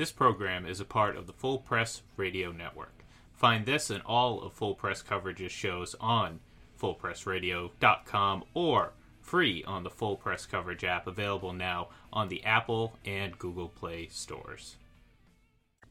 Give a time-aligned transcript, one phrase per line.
[0.00, 3.04] This program is a part of the Full Press Radio Network.
[3.34, 6.40] Find this and all of Full Press Coverage's shows on
[6.80, 13.38] fullpressradio.com or free on the Full Press Coverage app available now on the Apple and
[13.38, 14.76] Google Play stores.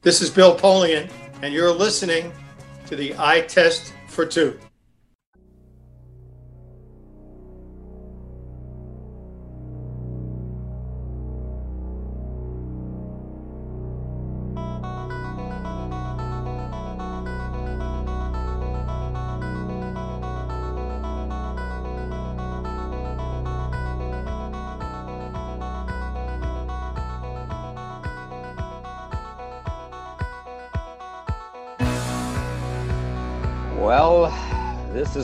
[0.01, 1.11] This is Bill Polian,
[1.43, 2.33] and you're listening
[2.87, 4.59] to the Eye Test for Two.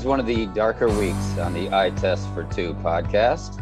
[0.05, 3.57] One of the darker weeks on the Eye Test for Two podcast.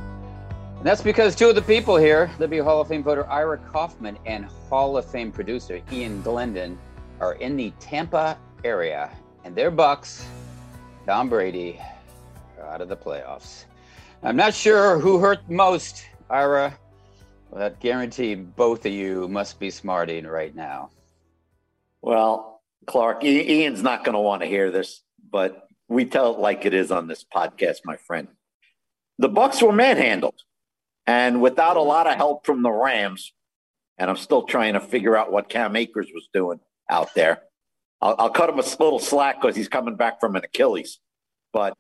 [0.76, 4.20] And that's because two of the people here, Libby Hall of Fame voter Ira Kaufman
[4.26, 6.78] and Hall of Fame producer Ian Glendon,
[7.22, 9.10] are in the Tampa area,
[9.46, 10.27] and their Bucks,
[11.08, 11.80] Tom Brady,
[12.60, 13.63] are out of the playoffs.
[14.22, 16.78] I'm not sure who hurt most, Ira,
[17.54, 20.90] but guarantee both of you must be smarting right now.
[22.02, 26.66] Well, Clark, Ian's not going to want to hear this, but we tell it like
[26.66, 28.27] it is on this podcast, my friend.
[29.20, 30.41] The Bucks were manhandled,
[31.05, 33.34] and without a lot of help from the Rams,
[33.98, 37.44] and I'm still trying to figure out what Cam Akers was doing out there.
[38.02, 41.00] I'll, I'll cut him a little slack because he's coming back from an Achilles,
[41.52, 41.76] but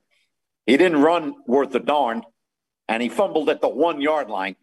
[0.65, 2.23] he didn't run worth a darn,
[2.87, 4.55] and he fumbled at the one yard line.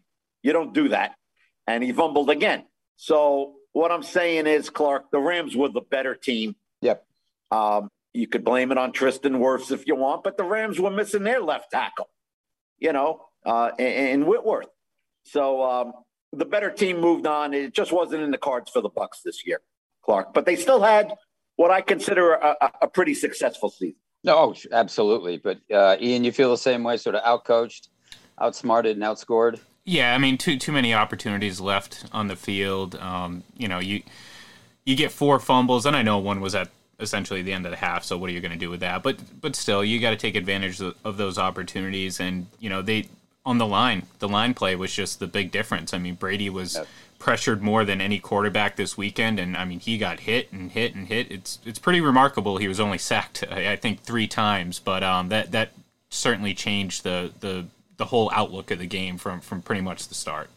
[0.43, 1.15] You don't do that,
[1.67, 2.63] and he fumbled again.
[2.95, 6.55] So what I'm saying is, Clark, the Rams were the better team.
[6.81, 7.05] Yep.
[7.51, 10.91] Um, you could blame it on Tristan Wirfs if you want, but the Rams were
[10.91, 12.09] missing their left tackle,
[12.79, 14.67] you know, uh, and, Whitworth.
[15.23, 15.93] So um,
[16.33, 17.53] the better team moved on.
[17.53, 19.61] It just wasn't in the cards for the Bucks this year,
[20.03, 20.33] Clark.
[20.33, 21.13] But they still had
[21.55, 23.95] what I consider a, a pretty successful season.
[24.23, 25.37] No, oh, absolutely.
[25.37, 27.87] But uh, Ian, you feel the same way, sort of outcoached,
[28.39, 29.59] outsmarted, and outscored.
[29.83, 32.95] Yeah, I mean, too too many opportunities left on the field.
[32.95, 34.03] Um, you know, you
[34.85, 36.69] you get four fumbles, and I know one was at
[37.01, 38.03] essentially the end of the half.
[38.03, 39.03] So what are you going to do with that?
[39.03, 42.19] But but still, you got to take advantage of, of those opportunities.
[42.19, 43.09] And you know, they
[43.45, 45.93] on the line, the line play was just the big difference.
[45.93, 46.75] I mean, Brady was.
[46.75, 46.87] Yep.
[47.19, 50.95] Pressured more than any quarterback this weekend, and I mean he got hit and hit
[50.95, 51.31] and hit.
[51.31, 52.57] It's it's pretty remarkable.
[52.57, 55.69] He was only sacked, I, I think, three times, but um, that that
[56.09, 60.15] certainly changed the the the whole outlook of the game from from pretty much the
[60.15, 60.49] start.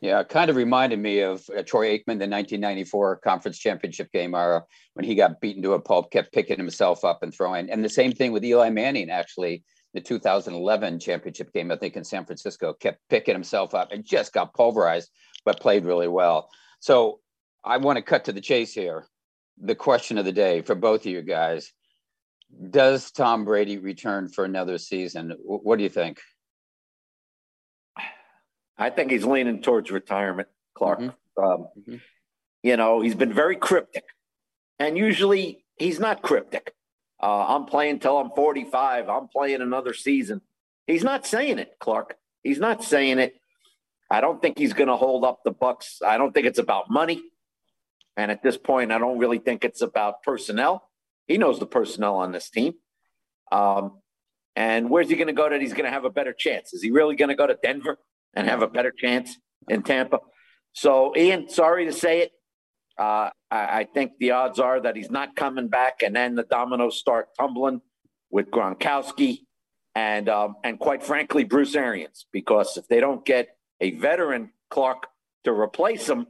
[0.00, 4.34] Yeah, it kind of reminded me of uh, Troy Aikman, the 1994 conference championship game,
[4.34, 4.60] uh,
[4.94, 7.68] when he got beaten to a pulp, kept picking himself up and throwing.
[7.68, 9.64] And the same thing with Eli Manning, actually,
[9.94, 14.32] the 2011 championship game, I think in San Francisco, kept picking himself up and just
[14.32, 15.10] got pulverized,
[15.44, 16.48] but played really well.
[16.78, 17.18] So
[17.64, 19.06] I want to cut to the chase here.
[19.60, 21.72] The question of the day for both of you guys
[22.70, 25.34] Does Tom Brady return for another season?
[25.42, 26.20] What do you think?
[28.78, 31.00] I think he's leaning towards retirement, Clark.
[31.00, 31.42] Mm-hmm.
[31.42, 31.96] Um, mm-hmm.
[32.62, 34.04] You know, he's been very cryptic,
[34.78, 36.74] and usually he's not cryptic.
[37.20, 39.08] Uh, I'm playing till I'm 45.
[39.08, 40.40] I'm playing another season.
[40.86, 42.16] He's not saying it, Clark.
[42.42, 43.34] He's not saying it.
[44.10, 46.00] I don't think he's going to hold up the Bucks.
[46.06, 47.22] I don't think it's about money,
[48.16, 50.88] and at this point, I don't really think it's about personnel.
[51.26, 52.74] He knows the personnel on this team.
[53.52, 54.00] Um,
[54.56, 56.72] and where's he going to go that he's going to have a better chance?
[56.72, 57.98] Is he really going to go to Denver?
[58.38, 59.36] And have a better chance
[59.68, 60.20] in Tampa.
[60.72, 62.30] So, Ian, sorry to say it.
[62.96, 66.44] Uh, I, I, think the odds are that he's not coming back, and then the
[66.44, 67.80] dominoes start tumbling
[68.30, 69.40] with Gronkowski
[69.94, 73.48] and um, and quite frankly Bruce Arians, because if they don't get
[73.80, 75.06] a veteran Clark
[75.44, 76.26] to replace him,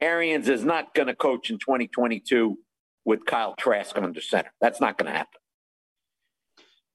[0.00, 2.58] Arians is not going to coach in 2022
[3.04, 4.52] with Kyle Trask under center.
[4.60, 5.40] That's not going to happen.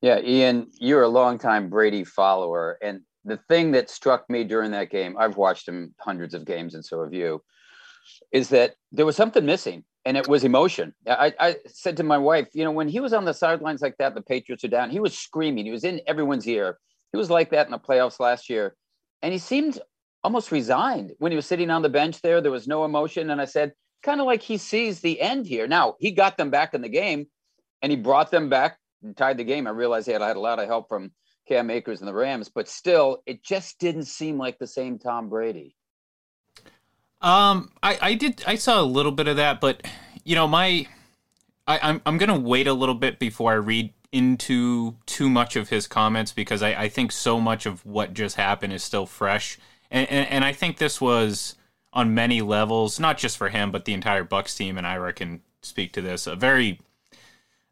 [0.01, 4.89] Yeah, Ian, you're a longtime Brady follower, and the thing that struck me during that
[4.89, 7.41] game, I've watched him hundreds of games, and so have you,
[8.31, 10.93] is that there was something missing, and it was emotion.
[11.07, 13.97] I, I said to my wife, you know, when he was on the sidelines like
[13.97, 16.77] that, the Patriots are down, he was screaming, he was in everyone's ear.
[17.11, 18.75] He was like that in the playoffs last year,
[19.21, 19.79] and he seemed
[20.23, 22.41] almost resigned when he was sitting on the bench there.
[22.41, 25.67] There was no emotion, and I said, kind of like he sees the end here.
[25.67, 27.27] Now he got them back in the game,
[27.81, 29.67] and he brought them back and tied the game.
[29.67, 31.11] I realized he had, had a lot of help from
[31.47, 35.29] Cam Akers and the Rams, but still, it just didn't seem like the same Tom
[35.29, 35.75] Brady.
[37.21, 39.85] Um, I, I did I saw a little bit of that, but
[40.23, 40.87] you know my
[41.67, 45.69] I, I'm I'm gonna wait a little bit before I read into too much of
[45.69, 49.57] his comments because I, I think so much of what just happened is still fresh,
[49.89, 51.55] and, and and I think this was
[51.93, 54.77] on many levels, not just for him, but the entire Bucks team.
[54.77, 56.27] And Ira can speak to this.
[56.27, 56.79] A very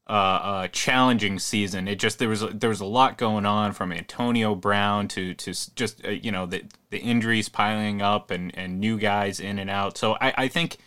[0.07, 1.88] uh, uh, challenging season.
[1.88, 5.53] It just there was there was a lot going on from Antonio Brown to to
[5.75, 9.69] just uh, you know the the injuries piling up and and new guys in and
[9.69, 9.98] out.
[9.98, 10.77] So I, I think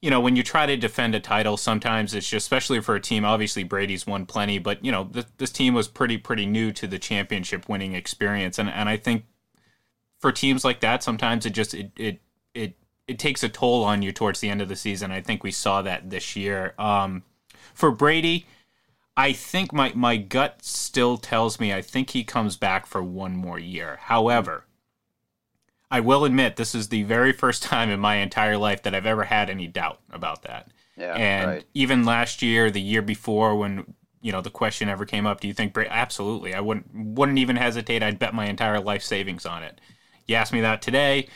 [0.00, 3.00] you know when you try to defend a title, sometimes it's just especially for a
[3.00, 3.24] team.
[3.24, 6.86] Obviously Brady's won plenty, but you know th- this team was pretty pretty new to
[6.86, 9.24] the championship winning experience, and and I think
[10.18, 12.20] for teams like that, sometimes it just it it
[12.54, 15.12] it it takes a toll on you towards the end of the season.
[15.12, 16.74] I think we saw that this year.
[16.78, 17.22] Um,
[17.78, 18.46] for Brady,
[19.16, 23.36] I think my my gut still tells me I think he comes back for one
[23.36, 23.98] more year.
[24.02, 24.64] However,
[25.88, 29.06] I will admit this is the very first time in my entire life that I've
[29.06, 30.72] ever had any doubt about that.
[30.96, 31.64] Yeah, and right.
[31.74, 35.46] even last year, the year before, when you know the question ever came up, do
[35.46, 35.90] you think Brady?
[35.90, 38.02] Absolutely, I wouldn't wouldn't even hesitate.
[38.02, 39.80] I'd bet my entire life savings on it.
[40.26, 41.28] You ask me that today,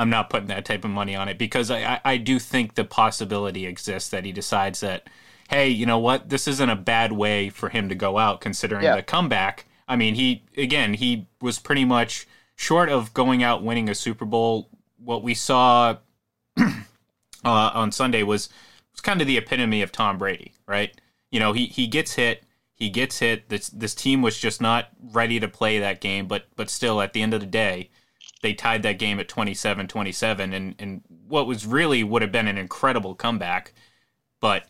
[0.00, 2.74] I'm not putting that type of money on it because I, I, I do think
[2.74, 5.08] the possibility exists that he decides that,
[5.50, 8.84] hey, you know what, this isn't a bad way for him to go out considering
[8.84, 8.94] Yeah.
[8.96, 9.66] the comeback.
[9.88, 14.24] I mean, he again, he was pretty much short of going out winning a Super
[14.24, 14.68] Bowl.
[15.02, 15.96] What we saw
[16.56, 16.70] uh,
[17.44, 18.48] on Sunday was
[18.92, 20.98] was kind of the epitome of Tom Brady, right?
[21.30, 22.44] You know, he he gets hit,
[22.74, 23.48] he gets hit.
[23.48, 27.12] This this team was just not ready to play that game, but but still, at
[27.12, 27.90] the end of the day,
[28.42, 32.58] they tied that game at 27-27 and and what was really would have been an
[32.58, 33.72] incredible comeback,
[34.40, 34.66] but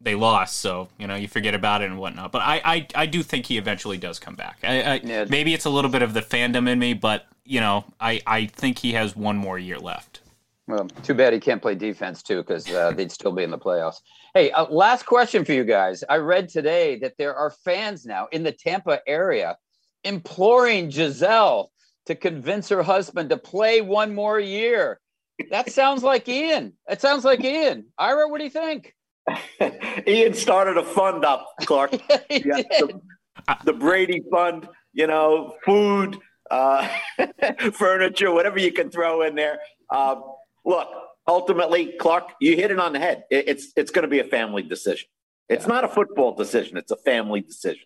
[0.00, 0.58] they lost.
[0.58, 2.32] So you know you forget about it and whatnot.
[2.32, 4.58] But I I, I do think he eventually does come back.
[4.62, 5.24] I, I Yeah.
[5.28, 8.46] maybe it's a little bit of the fandom in me, but you know I I
[8.46, 10.20] think he has one more year left.
[10.68, 13.58] Well, too bad he can't play defense too, because uh, they'd still be in the
[13.58, 14.00] playoffs.
[14.34, 16.02] Hey, uh, last question for you guys.
[16.08, 19.56] I read today that there are fans now in the Tampa area
[20.02, 21.70] imploring Gisele
[22.06, 25.00] to convince her husband to play one more year.
[25.50, 26.72] That sounds like Ian.
[26.88, 27.86] That sounds like Ian.
[27.96, 28.94] Ira, what do you think?
[30.06, 31.92] Ian started a fund up, Clark.
[32.30, 33.00] Yeah, the,
[33.64, 36.18] the Brady Fund, you know, food,
[36.50, 36.88] uh,
[37.72, 39.58] furniture, whatever you can throw in there.
[39.90, 40.16] Uh,
[40.64, 40.88] look,
[41.26, 43.24] ultimately, Clark, you hit it on the head.
[43.30, 45.08] It, it's it's going to be a family decision.
[45.48, 45.72] It's Yeah.
[45.74, 46.76] not a football decision.
[46.76, 47.84] It's a family decision,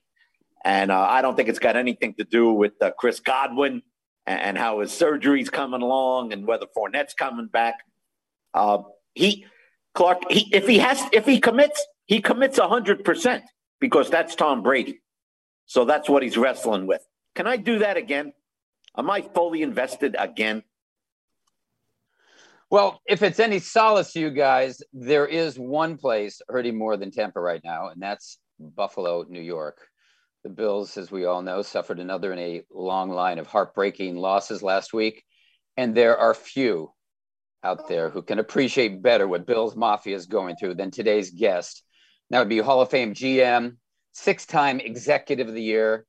[0.65, 3.83] and uh, I don't think it's got anything to do with uh, Chris Godwin
[4.27, 7.77] and, and how his surgery's coming along and whether Fournette's coming back.
[8.55, 8.79] Uh,
[9.15, 9.45] he,
[9.95, 13.45] Clark, he, if he has, if he commits, he commits hundred percent
[13.81, 15.01] because that's Tom Brady.
[15.67, 17.03] So that's what he's wrestling with.
[17.35, 18.33] Can I do that again?
[18.97, 20.63] Am I fully invested again?
[22.71, 27.11] Well, if it's any solace to you guys, there is one place hurting more than
[27.11, 29.79] Tampa right now, and that's Buffalo, New York.
[30.45, 34.63] The Bills, as we all know, suffered another in a long line of heartbreaking losses
[34.63, 35.25] last week.
[35.77, 36.93] And there are few
[37.62, 41.83] out there who can appreciate better what Bills Mafia is going through than today's guest.
[42.31, 43.77] That would be Hall of Fame GM,
[44.12, 46.07] six time Executive of the Year,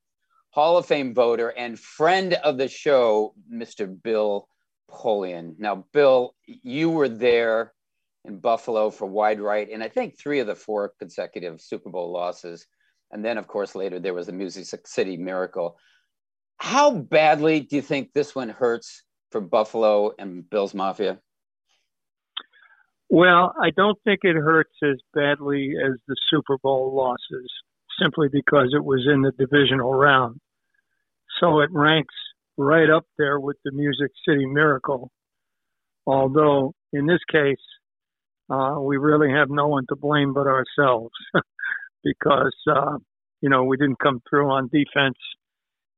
[0.51, 4.01] Hall of Fame voter, and friend of the show, Mr.
[4.01, 4.48] Bill
[4.89, 5.56] Polian.
[5.57, 7.74] Now, Bill, you were there
[8.25, 12.12] in Buffalo for wide right, and I think three of the four consecutive Super Bowl
[12.12, 12.68] losses.
[13.12, 15.77] And then, of course, later there was the Music City Miracle.
[16.57, 21.19] How badly do you think this one hurts for Buffalo and Bills Mafia?
[23.12, 27.51] Well, I don't think it hurts as badly as the Super Bowl losses,
[28.01, 30.39] simply because it was in the divisional round.
[31.41, 32.15] So it ranks
[32.58, 35.12] right up there with the Music City Miracle.
[36.08, 37.58] Although in this case,
[38.50, 41.12] uh, we really have no one to blame but ourselves
[42.06, 42.98] because, uh,
[43.41, 45.18] you know, we didn't come through on defense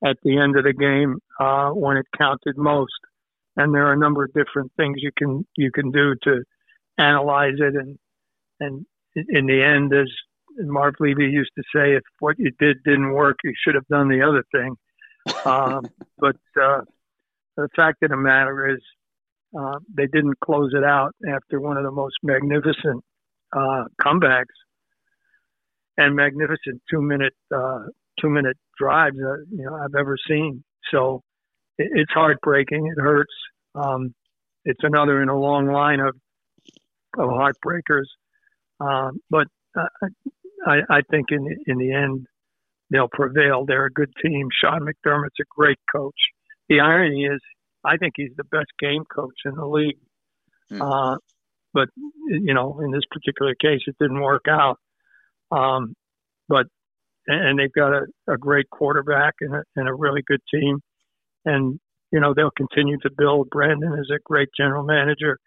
[0.04, 2.92] at the end of the game uh, when it counted most.
[3.56, 6.44] And there are a number of different things you can you can do to
[6.98, 7.98] analyze it and
[8.60, 8.86] and
[9.16, 10.10] in the end as
[10.58, 14.10] Marv Levy used to say if what you did didn't work you should have done
[14.10, 14.76] the other thing.
[15.46, 15.86] Um,
[16.18, 16.82] but uh,
[17.56, 18.82] the fact of the matter is
[19.58, 23.02] uh, they didn't close it out after one of the most magnificent
[23.56, 24.56] uh, comebacks
[25.98, 27.84] and magnificent two minute uh,
[28.20, 30.64] two minute drives uh, you know I've ever seen.
[30.92, 31.22] So
[31.78, 32.88] it, it's heartbreaking.
[32.88, 33.34] It hurts.
[33.76, 34.14] Um,
[34.66, 36.16] it's another in a long line of
[37.18, 38.08] of heartbreakers.
[38.80, 40.08] Um, but uh,
[40.66, 42.28] I, I think in in the end
[42.94, 43.66] they'll prevail.
[43.66, 44.50] They're a good team.
[44.62, 46.16] Sean McDermott's a great coach.
[46.70, 47.42] The irony is,
[47.84, 49.98] I think he's the best game coach in the league.
[50.70, 50.82] Hmm.
[50.82, 51.18] Uh,
[51.74, 51.90] but
[52.28, 54.78] you know, in this particular case, it didn't work out.
[55.52, 55.96] Um,
[56.48, 56.68] but
[57.28, 60.80] and they've got a, a great quarterback and a, and a really good team.
[61.46, 61.80] And
[62.12, 63.50] you know they'll continue to build.
[63.50, 65.40] Brandon is a great general manager.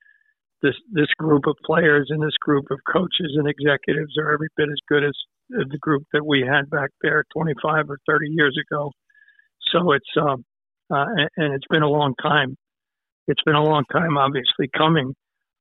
[0.66, 4.68] This this group of players and this group of coaches and executives are every bit
[4.68, 5.14] as good as
[5.48, 8.90] the group that we had back there 25 or 30 years ago.
[9.72, 10.44] So it's um,
[10.92, 11.06] uh,
[11.36, 12.56] and, it's been a long time.
[13.28, 15.14] It's been a long time, obviously, coming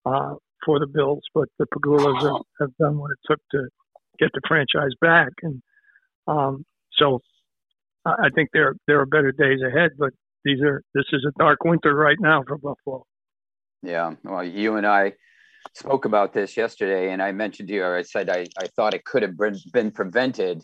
[0.07, 0.33] uh,
[0.65, 3.67] for the Bills, but the Pegulas have, have done what it took to
[4.17, 5.61] get the franchise back, and
[6.27, 6.63] um,
[6.97, 7.19] so
[8.05, 9.91] I think there there are better days ahead.
[9.99, 13.03] But these are this is a dark winter right now for Buffalo.
[13.85, 15.13] Yeah, well, you and I
[15.73, 19.05] spoke about this yesterday, and I mentioned to you, I said I, I thought it
[19.05, 19.37] could have
[19.71, 20.63] been, prevented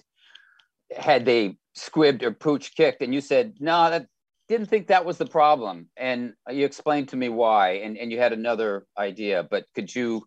[0.97, 4.07] had they squibbed or pooch kicked, and you said no, that
[4.49, 8.19] didn't think that was the problem, and you explained to me why, and and you
[8.19, 10.23] had another idea, but could you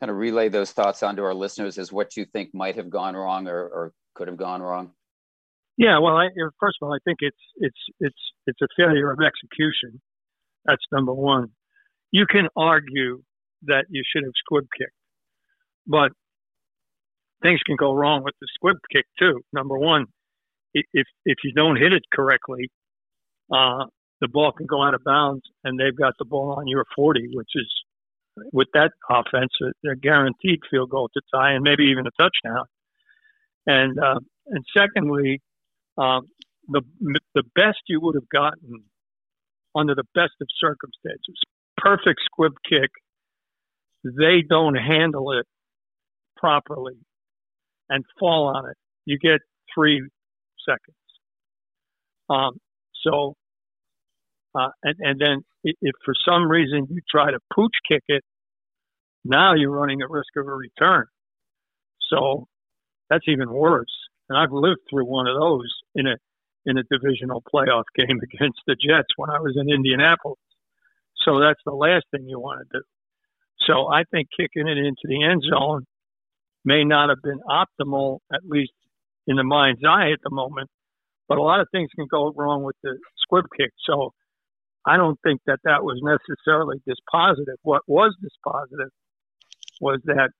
[0.00, 3.14] kind of relay those thoughts onto our listeners as what you think might have gone
[3.14, 4.90] wrong or, or could have gone wrong?
[5.76, 6.26] Yeah, well, I,
[6.60, 10.00] first of all, I think it's it's it's it's a failure of execution.
[10.64, 11.48] That's number one.
[12.12, 13.22] You can argue
[13.64, 14.92] that you should have squib kicked,
[15.86, 16.12] but
[17.42, 19.40] things can go wrong with the squib kick too.
[19.52, 20.06] Number one,
[20.74, 22.70] if if you don't hit it correctly,
[23.52, 23.84] uh,
[24.20, 27.30] the ball can go out of bounds, and they've got the ball on your 40,
[27.34, 27.70] which is
[28.52, 29.52] with that offense
[29.90, 32.64] a guaranteed field goal to tie, and maybe even a touchdown.
[33.66, 35.40] And uh, and secondly,
[35.98, 36.28] um,
[36.68, 36.82] the
[37.34, 38.84] the best you would have gotten
[39.74, 41.38] under the best of circumstances,
[41.76, 42.90] perfect squib kick.
[44.04, 45.46] They don't handle it
[46.36, 46.98] properly
[47.88, 48.76] and fall on it.
[49.04, 49.40] You get
[49.74, 50.02] three
[50.68, 50.96] seconds.
[52.28, 52.58] Um,
[53.04, 53.34] so,
[54.54, 58.22] uh, and, and then if for some reason you try to pooch kick it,
[59.24, 61.06] now you're running a risk of a return.
[62.10, 62.46] So
[63.08, 63.92] that's even worse.
[64.28, 66.16] And I've lived through one of those in a
[66.64, 70.38] in a divisional playoff game against the Jets when I was in Indianapolis.
[71.24, 72.84] So that's the last thing you want to do.
[73.66, 75.86] So I think kicking it into the end zone
[76.64, 78.72] may not have been optimal, at least
[79.26, 80.68] in the mind's eye at the moment.
[81.28, 83.70] But a lot of things can go wrong with the squib kick.
[83.86, 84.12] So
[84.86, 87.56] I don't think that that was necessarily dispositive.
[87.62, 88.90] What was dispositive
[89.80, 90.30] was that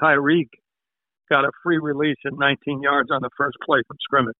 [0.00, 0.48] Tyreek
[1.30, 4.36] got a free release at 19 yards on the first play from scrimmage.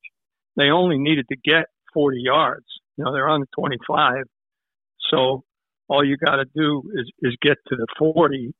[0.57, 2.67] They only needed to get 40 yards.
[2.97, 4.25] You know, they're on the 25.
[5.11, 5.44] So
[5.88, 8.54] all you got to do is, is get to the 40.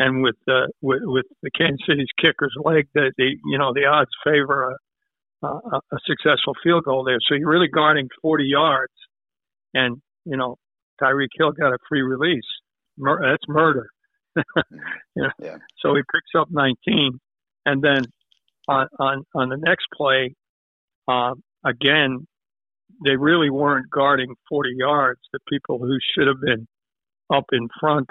[0.00, 3.84] And with the with, with the Kansas City's kicker's leg, that the you know the
[3.84, 4.76] odds favor
[5.42, 7.18] a, a, a successful field goal there.
[7.28, 8.92] So you're really guarding 40 yards,
[9.74, 10.56] and you know
[11.02, 12.46] Tyreek Hill got a free release.
[12.96, 13.88] Mur- that's murder.
[14.36, 14.44] you
[15.16, 15.30] know?
[15.40, 15.56] yeah.
[15.80, 17.18] So he picks up 19.
[17.66, 18.04] And then
[18.68, 20.36] on on, on the next play,
[21.08, 22.27] uh, again,
[23.04, 25.20] they really weren't guarding 40 yards.
[25.32, 26.66] The people who should have been
[27.32, 28.08] up in front,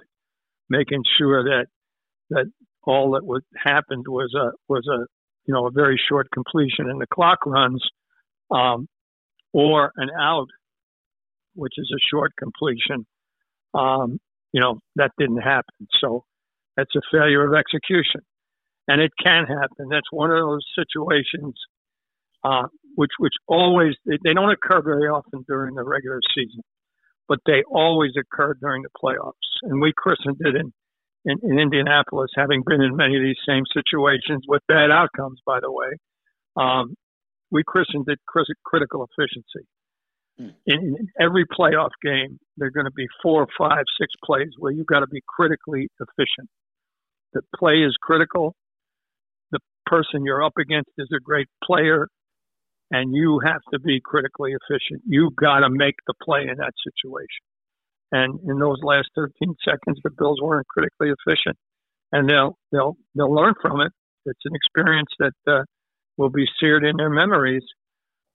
[0.69, 1.67] making sure that
[2.29, 2.51] that
[2.83, 5.05] all that was happened was a was a
[5.45, 7.83] you know a very short completion and the clock runs,
[8.51, 8.87] um,
[9.53, 10.47] or an out,
[11.55, 13.05] which is a short completion.
[13.73, 14.19] Um,
[14.53, 15.87] you know that didn't happen.
[16.01, 16.23] So
[16.75, 18.21] that's a failure of execution
[18.87, 19.89] and it can happen.
[19.89, 21.55] That's one of those situations
[22.43, 26.61] uh, which which always they, they don't occur very often during the regular season,
[27.27, 29.33] but they always occur during the playoffs.
[29.63, 30.73] And we christened it in,
[31.25, 35.59] in, in Indianapolis, having been in many of these same situations with bad outcomes, by
[35.61, 35.91] the way.
[36.57, 36.95] Um,
[37.51, 38.19] we christened it
[38.65, 39.67] critical efficiency.
[40.39, 40.49] Hmm.
[40.65, 44.71] In, in every playoff game, there are going to be four, five, six plays where
[44.71, 46.49] you've got to be critically efficient.
[47.33, 48.55] The play is critical
[49.51, 52.07] The person you're up against is a great player,
[52.91, 55.01] and you have to be critically efficient.
[55.05, 57.43] You've got to make the play in that situation.
[58.11, 61.57] And in those last 13 seconds, the Bills weren't critically efficient,
[62.11, 63.91] and they'll they'll they'll learn from it.
[64.25, 65.63] It's an experience that uh,
[66.15, 67.63] will be seared in their memories.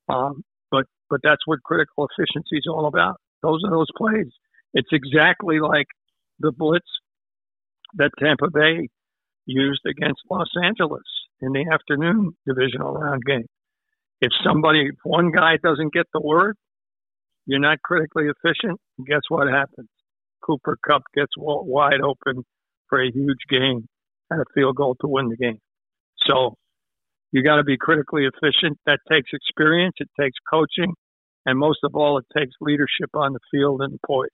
[0.08, 3.16] Um, but but that's what critical efficiency is all about.
[3.42, 4.28] Those are those plays.
[4.74, 5.86] It's exactly like
[6.38, 6.86] the blitz
[7.94, 8.88] that Tampa Bay
[9.46, 11.02] used against Los Angeles
[11.40, 13.46] in the afternoon divisional round game.
[14.22, 16.56] If somebody, if one guy doesn't get the word,
[17.44, 18.80] you're not critically efficient.
[19.04, 19.88] Guess what happens?
[20.42, 22.44] Cooper Kupp gets wide open
[22.88, 23.88] for a huge game
[24.30, 25.58] and a field goal to win the game.
[26.28, 26.54] So
[27.32, 28.78] you got to be critically efficient.
[28.86, 29.96] That takes experience.
[29.98, 30.94] It takes coaching.
[31.44, 34.28] And most of all, it takes leadership on the field and poise.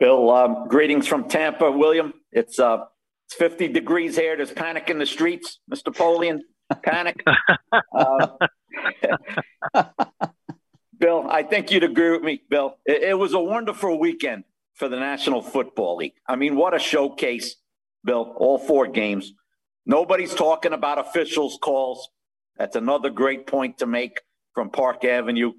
[0.00, 2.14] Bill, um, greetings from Tampa, William.
[2.32, 2.86] It's uh,
[3.26, 4.36] it's 50 degrees here.
[4.36, 5.94] There's panic in the streets, Mr.
[5.94, 6.40] Polian.
[6.82, 7.22] Panic.
[7.92, 8.28] uh,
[10.98, 12.76] Bill, I think you'd agree with me, Bill.
[12.84, 14.44] It, it, was a wonderful weekend
[14.74, 16.14] for the National Football League.
[16.28, 17.56] I mean, what a showcase,
[18.04, 19.32] Bill, all four games.
[19.86, 22.08] Nobody's talking about officials' calls.
[22.56, 24.20] That's another great point to make
[24.54, 25.52] from Park Avenue.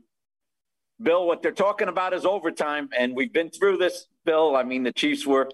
[1.01, 4.55] Bill, what they're talking about is overtime, and we've been through this, Bill.
[4.55, 5.49] I mean, the Chiefs were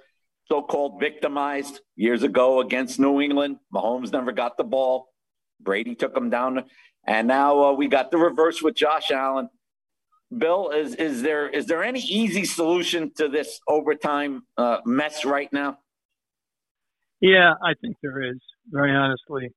[0.48, 3.58] so called victimized years ago against New England.
[3.74, 5.10] Mahomes never got the ball.
[5.60, 6.64] Brady took them down.
[7.08, 9.50] And now uh, we got the reverse with Josh Allen.
[10.36, 15.52] Bill, is is there is there any easy solution to this overtime uh, mess right
[15.54, 15.78] now?
[17.22, 18.40] Yeah, I think there is.
[18.72, 19.50] Very honestly,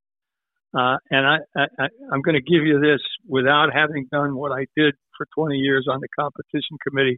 [0.78, 4.67] uh, and I, I I'm going to give you this without having done what I
[4.76, 7.17] did for 20 years on the competition committee,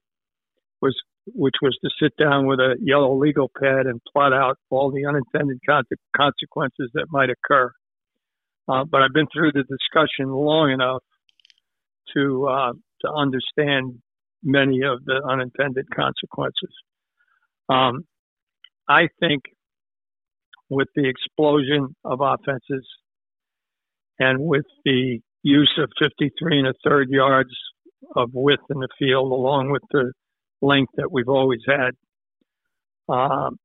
[0.81, 0.95] was
[1.27, 5.05] which was to sit down with a yellow legal pad and plot out all the
[5.07, 5.59] unintended
[6.17, 7.71] consequences that might occur.
[8.71, 11.03] Uh, but I've been through the discussion long enough
[12.15, 14.01] to uh, to understand
[14.43, 16.73] many of the unintended consequences.
[17.69, 18.05] Um,
[18.89, 19.43] I think
[20.69, 22.87] with the explosion of offenses
[24.19, 27.51] and with the use of 53 and a third yards
[28.15, 30.13] of width in the field, along with the
[30.63, 31.91] length that we've always had,
[33.09, 33.59] um,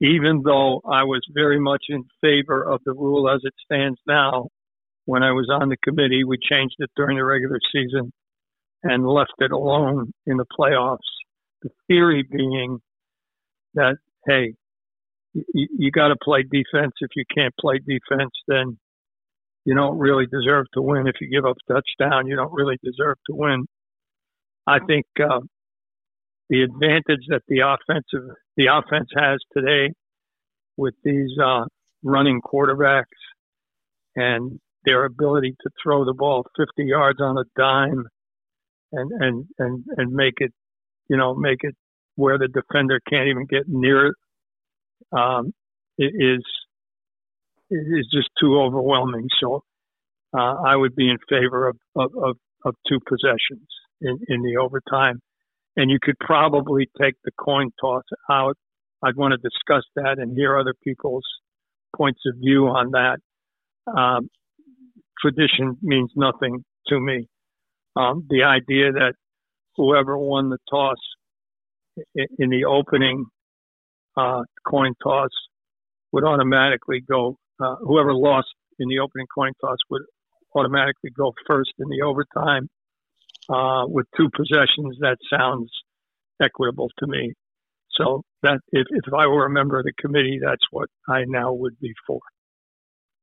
[0.00, 4.48] even though I was very much in favor of the rule as it stands now,
[5.06, 8.12] when I was on the committee, we changed it during the regular season
[8.82, 10.98] and left it alone in the playoffs.
[11.62, 12.78] The theory being
[13.74, 14.54] that, hey,
[15.34, 16.92] you, you got to play defense.
[17.00, 18.78] If you can't play defense, then
[19.64, 21.06] you don't really deserve to win.
[21.06, 23.66] If you give up a touchdown, you don't really deserve to win.
[24.66, 25.40] I think uh,
[26.50, 28.28] the advantage that the offensive
[28.58, 29.94] the offense has today
[30.76, 31.64] with these uh,
[32.02, 33.04] running quarterbacks
[34.14, 38.04] and their ability to throw the ball 50 yards on a dime
[38.92, 40.52] and and and and make it
[41.08, 41.74] you know make it
[42.16, 44.14] where the defender can't even get near it
[45.16, 45.52] um,
[45.96, 46.44] it is
[47.70, 49.28] is just too overwhelming.
[49.40, 49.62] So
[50.36, 53.66] uh, I would be in favor of, of, of, of two possessions
[54.00, 55.20] in, in the overtime
[55.78, 58.56] and you could probably take the coin toss out.
[59.02, 61.24] I'd want to discuss that and hear other people's
[61.96, 63.18] points of view on that.
[63.96, 64.28] Um,
[65.20, 67.28] tradition means nothing to me.
[67.94, 69.12] Um, the idea that
[69.76, 70.98] whoever won the toss
[72.16, 73.26] in, the opening
[74.16, 75.30] uh, coin toss
[76.10, 78.48] would automatically go, uh, whoever lost
[78.80, 80.02] in the opening coin toss would
[80.56, 82.68] automatically go first in the overtime
[83.48, 85.70] uh, with two possessions, that sounds
[86.42, 87.32] equitable to me.
[87.92, 91.52] So that if, if I were a member of the committee, that's what I now
[91.52, 92.20] would be for.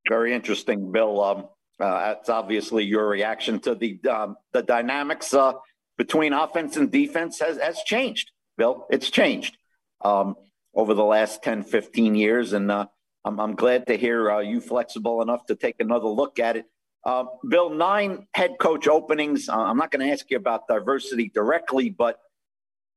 [0.09, 1.23] Very interesting, Bill.
[1.23, 1.47] Um,
[1.79, 5.53] uh, that's obviously your reaction to the um, the dynamics uh,
[5.97, 8.85] between offense and defense has, has changed, Bill.
[8.89, 9.57] It's changed
[10.03, 10.35] um,
[10.73, 12.53] over the last 10, 15 years.
[12.53, 12.88] And uh,
[13.23, 16.65] I'm, I'm glad to hear uh, you flexible enough to take another look at it.
[17.05, 19.47] Uh, Bill, nine head coach openings.
[19.47, 22.19] Uh, I'm not going to ask you about diversity directly, but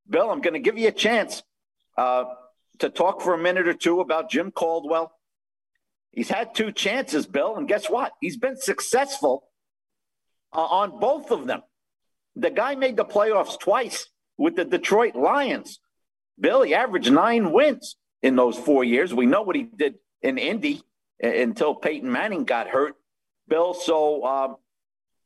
[0.08, 1.42] Bill, I'm going to give you a chance
[1.98, 2.24] uh,
[2.78, 5.12] to talk for a minute or two about Jim Caldwell.
[6.12, 8.12] He's had two chances, Bill, and guess what?
[8.20, 9.44] He's been successful
[10.54, 11.62] uh, on both of them.
[12.34, 15.80] The guy made the playoffs twice with the Detroit Lions.
[16.40, 19.12] Bill, he averaged nine wins in those four years.
[19.12, 20.80] We know what he did in Indy
[21.20, 22.94] until Peyton Manning got hurt.
[23.48, 23.74] Bill.
[23.74, 24.56] So, um,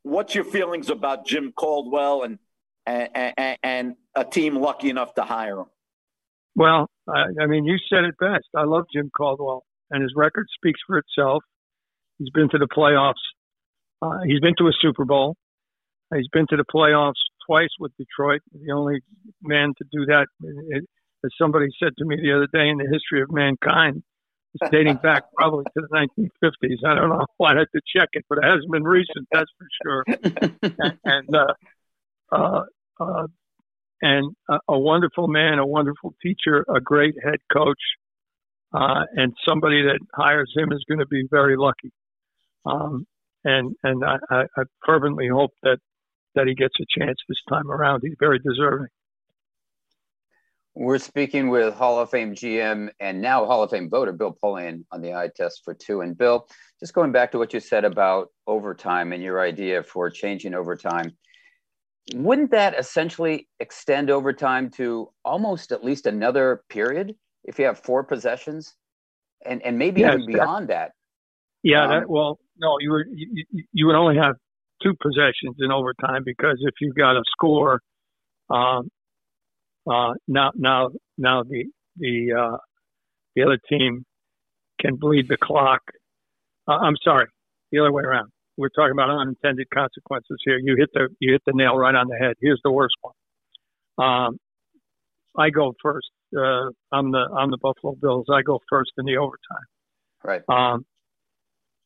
[0.03, 2.39] what's your feelings about Jim Caldwell and,
[2.87, 5.67] and, and a team lucky enough to hire him?
[6.55, 8.47] Well, I, I mean, you said it best.
[8.57, 11.43] I love Jim Caldwell, and his record speaks for itself.
[12.19, 13.15] He's been to the playoffs.
[14.03, 15.37] Uh, he's been to a Super Bowl.
[16.15, 18.43] He's been to the playoffs twice with Detroit.
[18.53, 19.01] The only
[19.43, 20.27] man to do that,
[20.69, 20.85] it,
[21.25, 24.03] as somebody said to me the other day, in the history of mankind.
[24.71, 26.87] Dating back probably to the 1950s.
[26.87, 27.27] I don't know.
[27.45, 30.05] I had to check it, but it hasn't been recent, that's for sure.
[30.63, 31.55] and and, uh,
[32.31, 32.63] uh,
[33.01, 33.27] uh,
[34.03, 37.81] and a, a, wonderful man, a wonderful teacher, a great head coach,
[38.75, 41.91] uh, and somebody that hires him is going to be very lucky.
[42.67, 43.07] Um,
[43.45, 45.79] and and I, I fervently hope that
[46.35, 48.03] that he gets a chance this time around.
[48.03, 48.89] He's very deserving.
[50.75, 54.85] We're speaking with Hall of Fame GM and now Hall of Fame voter Bill Polian
[54.91, 56.01] on the eye test for two.
[56.01, 56.49] And Bill,
[56.81, 61.13] just going back to what you said about overtime and your idea for changing overtime,
[62.15, 68.03] wouldn't that essentially extend overtime to almost at least another period if you have four
[68.03, 68.75] possessions,
[69.45, 70.93] and and maybe yes, even beyond that?
[71.63, 74.37] Yeah, um, that, well, no, you would you, you would only have
[74.83, 77.81] two possessions in overtime because if you've got a score,
[78.51, 78.89] um,
[79.91, 81.65] uh, now now now the
[81.97, 82.57] the uh,
[83.35, 84.05] the other team
[84.81, 85.81] can bleed the clock.
[86.69, 87.27] Uh, I'm sorry,
[87.71, 88.31] the other way around.
[88.57, 90.59] We're talking about unintended consequences here.
[90.59, 92.35] You hit the you hit the nail right on the head.
[92.41, 94.07] Here's the worst one.
[94.07, 94.39] Um,
[95.37, 96.11] I go first.
[96.37, 98.27] Uh, I'm the I'm the Buffalo Bills.
[98.33, 99.67] I go first in the overtime.
[100.25, 100.43] Right.
[100.49, 100.85] Um,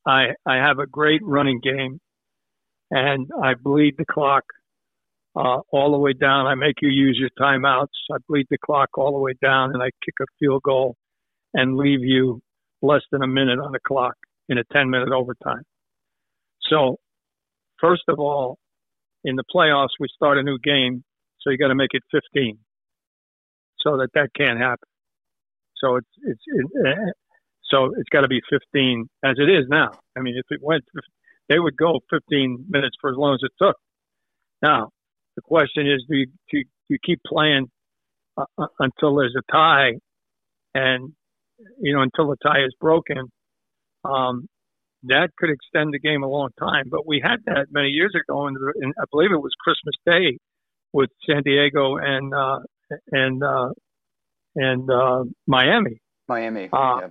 [0.05, 1.99] I I have a great running game,
[2.91, 4.43] and I bleed the clock
[5.37, 6.47] uh, all the way down.
[6.47, 7.87] I make you use your timeouts.
[8.11, 10.95] I bleed the clock all the way down, and I kick a field goal
[11.53, 12.41] and leave you
[12.81, 14.15] less than a minute on the clock
[14.49, 15.63] in a 10 minute overtime.
[16.69, 16.97] So,
[17.79, 18.57] first of all,
[19.23, 21.03] in the playoffs, we start a new game,
[21.39, 22.57] so you got to make it 15,
[23.79, 24.87] so that that can't happen.
[25.77, 27.11] So it's it's it, uh,
[27.69, 29.91] so it's got to be 15 as it is now.
[30.17, 30.83] I mean, if it went,
[31.49, 33.75] they would go 15 minutes for as long as it took.
[34.61, 34.89] Now,
[35.37, 37.69] the question is, do you, do you keep playing
[38.35, 39.91] uh, uh, until there's a tie,
[40.73, 41.13] and
[41.79, 43.31] you know until the tie is broken?
[44.03, 44.47] Um,
[45.03, 46.85] that could extend the game a long time.
[46.89, 50.39] But we had that many years ago, and, and I believe it was Christmas Day
[50.91, 52.59] with San Diego and uh,
[53.11, 53.69] and uh,
[54.55, 56.01] and uh, Miami.
[56.27, 56.67] Miami.
[56.73, 57.07] Uh, yeah.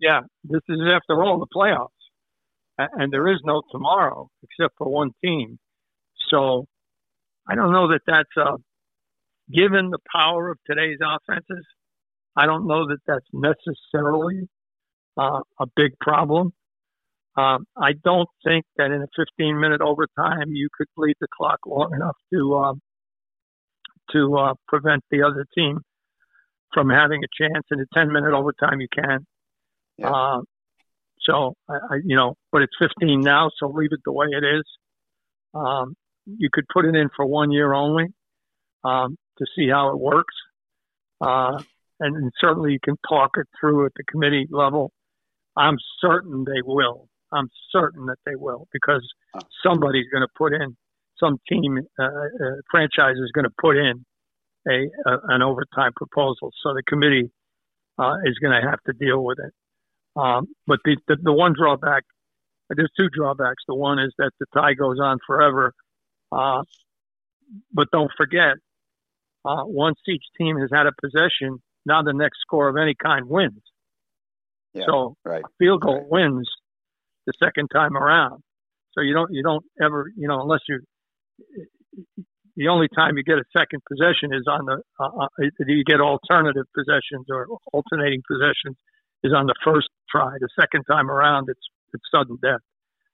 [0.00, 5.12] yeah, this is after all the playoffs, and there is no tomorrow except for one
[5.24, 5.58] team.
[6.28, 6.66] So
[7.48, 8.56] I don't know that that's uh,
[9.52, 11.64] given the power of today's offenses.
[12.36, 14.48] I don't know that that's necessarily
[15.16, 16.52] uh, a big problem.
[17.36, 21.60] Um, I don't think that in a 15 minute overtime you could bleed the clock
[21.66, 22.74] long enough to uh,
[24.12, 25.80] to uh, prevent the other team
[26.72, 27.64] from having a chance.
[27.70, 29.26] In a 10 minute overtime, you can.
[29.98, 30.10] Yeah.
[30.10, 30.40] Uh,
[31.20, 34.44] so I, I, you know, but it's 15 now, so leave it the way it
[34.44, 34.64] is.
[35.54, 35.94] Um,
[36.26, 38.06] you could put it in for one year only
[38.84, 40.34] um, to see how it works.
[41.20, 41.62] Uh,
[42.00, 44.90] and, and, certainly you can talk it through at the committee level.
[45.56, 47.08] I'm certain they will.
[47.32, 49.06] I'm certain that they will because
[49.62, 50.76] somebody's going to put in
[51.18, 52.08] some team uh, uh,
[52.70, 54.04] franchise is going to put in
[54.68, 56.50] a, a, an overtime proposal.
[56.62, 57.30] So the committee
[57.98, 59.52] uh, is going to have to deal with it.
[60.16, 62.04] Um, but the, the, the one drawback,
[62.70, 63.62] there's two drawbacks.
[63.66, 65.72] The one is that the tie goes on forever,
[66.34, 66.62] uh,
[67.72, 68.56] but don't forget,
[69.44, 73.28] uh, once each team has had a possession, now the next score of any kind
[73.28, 73.62] wins.
[74.72, 75.44] Yeah, so right.
[75.58, 76.10] field goal right.
[76.10, 76.48] wins
[77.26, 78.42] the second time around.
[78.92, 80.80] So you don't you don't ever you know unless you
[82.56, 85.28] the only time you get a second possession is on the uh, uh
[85.66, 88.76] you get alternative possessions or alternating possessions
[89.22, 90.36] is on the first try.
[90.38, 92.60] The second time around, it's it's sudden death.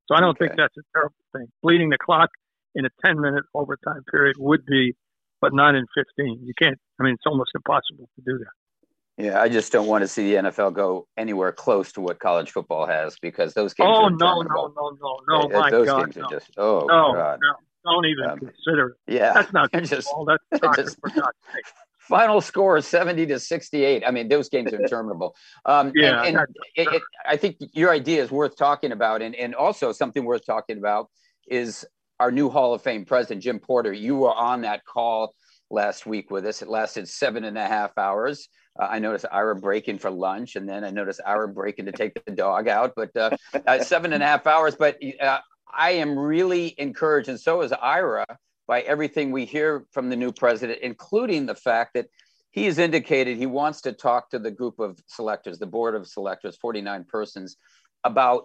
[0.06, 0.48] So I don't okay.
[0.48, 1.46] think that's a terrible thing.
[1.62, 2.30] Bleeding the clock
[2.74, 4.94] in a 10 minute overtime period would be,
[5.40, 6.40] but not in 15.
[6.44, 9.24] You can't, I mean, it's almost impossible to do that.
[9.24, 12.52] Yeah, I just don't want to see the NFL go anywhere close to what college
[12.52, 13.90] football has because those games.
[13.92, 15.50] Oh no, no, no, no, no!
[15.50, 16.24] Yeah, my those God, games no.
[16.24, 17.38] are just oh no, god.
[17.42, 18.96] no, don't even Um, consider.
[19.06, 19.12] it.
[19.14, 20.24] Yeah, That's not just football.
[20.24, 21.64] That's soccer, just- for God's sake.
[21.98, 26.36] final score is 70 to 68 i mean those games are interminable um, Yeah, and,
[26.38, 30.24] and it, it, i think your idea is worth talking about and, and also something
[30.24, 31.08] worth talking about
[31.48, 31.86] is
[32.20, 35.34] our new hall of fame president jim porter you were on that call
[35.70, 36.62] last week with us.
[36.62, 38.48] It lasted seven and a half hours.
[38.80, 42.12] Uh, i noticed ira breaking for lunch and then i noticed ira breaking to take
[42.24, 42.92] the dog out.
[42.96, 45.38] But uh, uh, seven and a half hours but uh,
[45.72, 48.26] i am really encouraged and so is ira
[48.70, 52.06] by everything we hear from the new president, including the fact that
[52.52, 56.06] he has indicated he wants to talk to the group of selectors, the board of
[56.06, 57.56] selectors, 49 persons,
[58.04, 58.44] about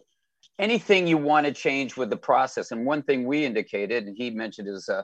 [0.59, 2.71] anything you want to change with the process.
[2.71, 5.03] And one thing we indicated, and he mentioned his uh,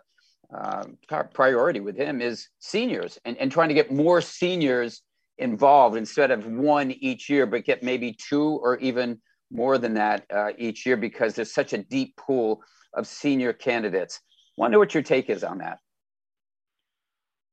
[0.55, 0.85] uh,
[1.33, 5.01] priority with him, is seniors and, and trying to get more seniors
[5.37, 9.19] involved instead of one each year, but get maybe two or even
[9.51, 12.61] more than that uh, each year because there's such a deep pool
[12.93, 14.21] of senior candidates.
[14.57, 15.79] Wonder what your take is on that.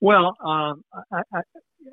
[0.01, 1.41] Well, um, I, I,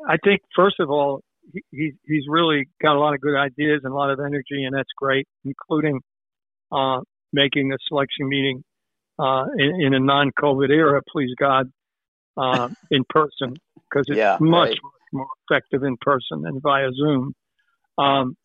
[0.07, 1.21] I think first of all,
[1.53, 4.63] he, he, he's really got a lot of good ideas and a lot of energy,
[4.63, 5.99] and that's great, including
[6.71, 6.99] uh,
[7.33, 8.63] making a selection meeting
[9.19, 11.71] uh, in, in a non-COVID era, please God,
[12.37, 14.79] uh, in person, because it's Yeah, much, right.
[14.83, 17.33] much more effective in person than via Zoom.
[17.97, 18.35] Um,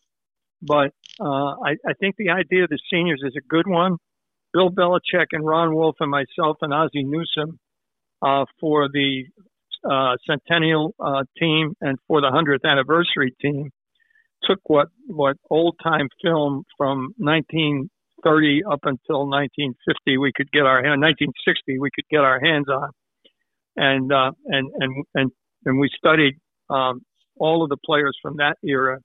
[0.63, 3.97] but uh, I, I think the idea of the seniors is a good one.
[4.53, 7.59] Bill Belichick and Ron Wolf and myself and Ozzie Newsome
[8.23, 9.25] uh, for the
[9.89, 13.71] uh, Centennial uh, team and for the 100th anniversary team
[14.43, 20.77] took what what old time film from 1930 up until 1950 we could get our
[20.77, 22.91] 1960 we could get our hands on,
[23.77, 25.31] and uh, and and and
[25.67, 26.35] and we studied
[26.69, 27.03] um,
[27.37, 28.99] all of the players from that era,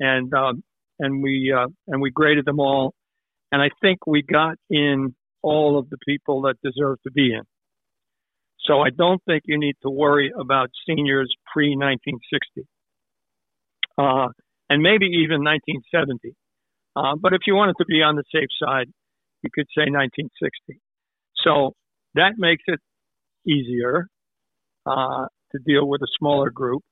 [0.00, 0.62] and um,
[0.98, 2.94] and we uh, and we graded them all,
[3.52, 7.42] and I think we got in all of the people that deserve to be in.
[8.60, 12.66] So I don't think you need to worry about seniors pre 1960,
[13.98, 14.28] uh,
[14.70, 16.34] and maybe even 1970.
[16.96, 18.86] Uh, but if you wanted to be on the safe side,
[19.42, 20.80] you could say 1960.
[21.44, 21.74] So
[22.14, 22.80] that makes it
[23.46, 24.08] easier
[24.86, 26.82] uh, to deal with a smaller group.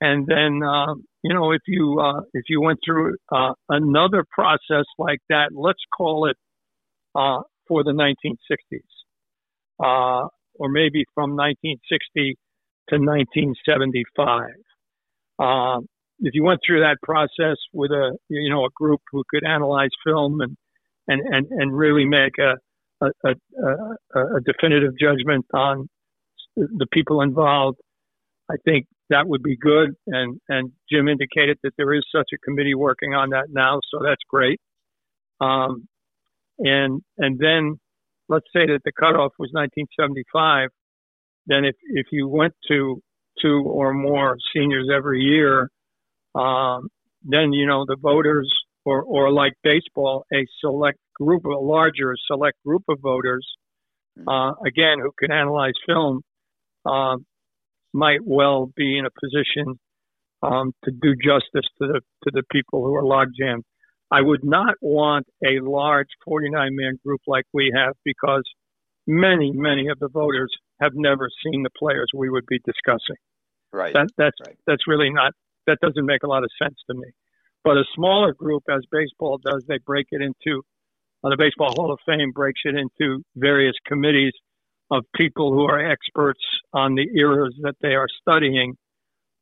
[0.00, 4.84] And then, uh, you know, if you uh, if you went through uh, another process
[4.98, 6.36] like that, let's call it
[7.16, 8.80] uh, for the 1960s,
[9.82, 12.36] uh, or maybe from 1960
[12.90, 14.50] to 1975.
[15.38, 15.80] Uh,
[16.20, 19.90] if you went through that process with a you know a group who could analyze
[20.04, 20.56] film and
[21.06, 22.54] and and, and really make a
[23.00, 25.88] a, a a definitive judgment on
[26.56, 27.78] the people involved,
[28.50, 29.94] I think that would be good.
[30.06, 34.00] And and Jim indicated that there is such a committee working on that now, so
[34.02, 34.60] that's great.
[35.40, 35.86] Um,
[36.58, 37.78] and and then
[38.28, 40.70] let's say that the cutoff was 1975.
[41.46, 43.00] Then if if you went to
[43.40, 45.70] two or more seniors every year,
[46.34, 46.88] um,
[47.22, 48.50] then you know the voters,
[48.84, 53.46] or or like baseball, a select group, a larger select group of voters,
[54.16, 54.28] hmm.
[54.28, 56.22] uh, again who can analyze film,
[56.84, 57.16] uh,
[57.92, 59.78] might well be in a position
[60.42, 63.64] um, to do justice to the to the people who are log jammed.
[64.10, 68.42] I would not want a large 49 man group like we have because
[69.06, 73.16] many, many of the voters have never seen the players we would be discussing.
[73.72, 73.92] Right.
[73.92, 74.56] That, that's right.
[74.66, 75.32] that's really not
[75.66, 77.08] that doesn't make a lot of sense to me.
[77.64, 80.62] But a smaller group, as baseball does, they break it into
[81.22, 84.32] uh, the Baseball Hall of Fame breaks it into various committees
[84.90, 86.40] of people who are experts
[86.72, 88.74] on the eras that they are studying.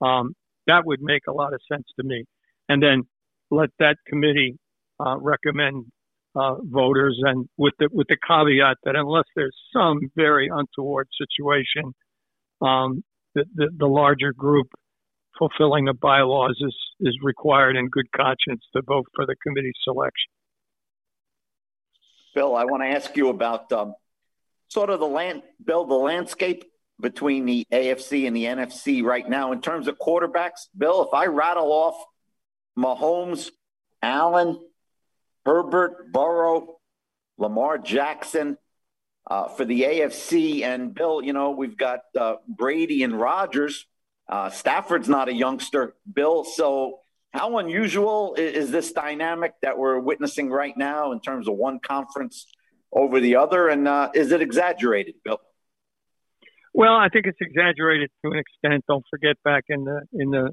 [0.00, 0.34] Um,
[0.66, 2.24] that would make a lot of sense to me.
[2.68, 3.04] And then
[3.50, 4.58] let that committee
[4.98, 5.86] uh, recommend
[6.34, 11.94] uh, voters, and with the with the caveat that unless there's some very untoward situation,
[12.60, 13.02] um,
[13.34, 14.66] the, the, the larger group
[15.38, 20.30] fulfilling the bylaws is, is required in good conscience to vote for the committee selection.
[22.34, 23.94] Bill, I want to ask you about um,
[24.68, 26.64] sort of the land, Bill, the landscape
[27.00, 30.66] between the AFC and the NFC right now in terms of quarterbacks.
[30.76, 31.96] Bill, if I rattle off
[32.78, 33.50] Mahomes,
[34.02, 34.58] Allen,
[35.44, 36.78] Herbert, Burrow,
[37.38, 38.58] Lamar Jackson
[39.28, 43.86] uh, for the AFC, and Bill, you know, we've got uh, Brady and Rodgers
[44.28, 46.44] uh, Stafford's not a youngster, Bill.
[46.44, 51.78] So, how unusual is this dynamic that we're witnessing right now in terms of one
[51.80, 52.46] conference
[52.92, 53.68] over the other?
[53.68, 55.38] And uh, is it exaggerated, Bill?
[56.72, 58.84] Well, I think it's exaggerated to an extent.
[58.88, 60.52] Don't forget back in the in the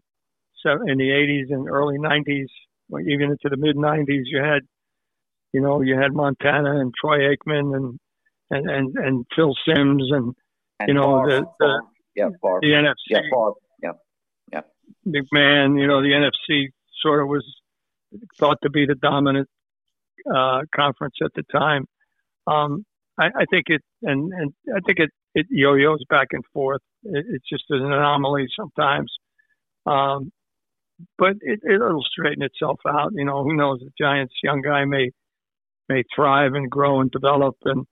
[0.66, 2.48] in the 80s and early 90s,
[3.02, 4.62] even into the mid 90s, you had,
[5.52, 8.00] you know, you had Montana and Troy Aikman and
[8.50, 10.34] and and, and Phil Simms and,
[10.80, 11.82] and you know the, the
[12.16, 12.94] yeah, the NFC.
[13.10, 13.22] Yeah,
[15.08, 16.70] McMahon, you know, the NFC
[17.02, 17.46] sort of was
[18.38, 19.48] thought to be the dominant
[20.34, 21.86] uh, conference at the time.
[22.48, 22.86] Um,
[23.20, 26.82] I, I, think it, and, and I think it, it yo-yos back and forth.
[27.04, 29.12] It, it's just an anomaly sometimes.
[29.86, 30.32] Um,
[31.18, 33.12] but it, it'll straighten itself out.
[33.14, 33.80] You know, who knows?
[33.80, 35.12] The Giants' young guy may
[35.90, 37.86] may thrive and grow and develop, and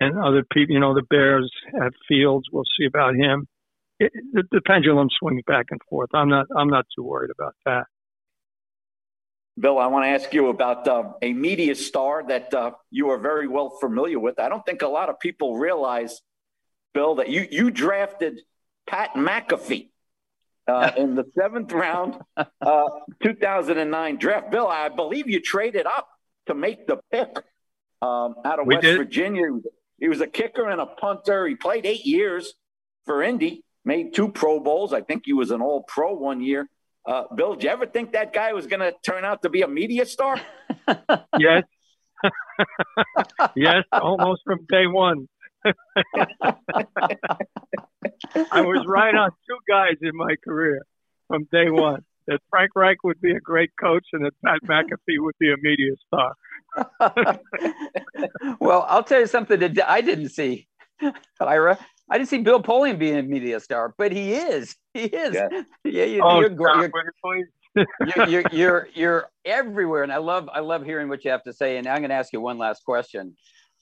[0.00, 0.74] and other people.
[0.74, 2.48] You know, the Bears have Fields.
[2.52, 3.48] We'll see about him
[4.02, 6.10] it, the, the pendulum swings back and forth.
[6.12, 7.84] I'm not I'm not too worried about that.
[9.58, 13.18] Bill, I want to ask you about uh, a media star that uh, you are
[13.18, 14.40] very well familiar with.
[14.40, 16.22] I don't think a lot of people realize,
[16.94, 18.40] Bill, that you you drafted
[18.86, 19.90] Pat McAfee
[20.66, 22.88] uh, in the seventh round, uh,
[23.22, 24.50] 2009 draft.
[24.50, 26.08] Bill, I believe you traded up
[26.46, 27.36] to make the pick
[28.00, 28.96] um, out of we West did.
[28.96, 29.46] Virginia.
[29.98, 31.46] He was a kicker and a punter.
[31.46, 32.54] He played eight years
[33.04, 34.92] for Indy made two Pro Bowls.
[34.92, 36.68] I think he was an All Pro one year.
[37.06, 39.62] Uh, Bill, did you ever think that guy was going to turn out to be
[39.62, 40.40] a media star?
[41.38, 41.64] yes.
[43.56, 45.28] yes, almost from day one.
[48.50, 50.82] I was right on two guys in my career
[51.28, 52.04] from day one.
[52.28, 55.56] That Frank Reich would be a great coach and that Pat McAfee would be a
[55.60, 56.34] media star.
[58.60, 60.68] well, I'll tell you something that I didn't see,
[61.40, 61.78] Ira.
[62.08, 64.76] I didn't see Bill Polian being a media star, but he is.
[64.94, 65.34] He is.
[65.34, 65.48] Yeah,
[65.84, 66.90] yeah you, oh, you're, you're,
[67.74, 71.52] you're, you're, you're you're everywhere, and I love I love hearing what you have to
[71.52, 71.78] say.
[71.78, 73.34] And I'm going to ask you one last question,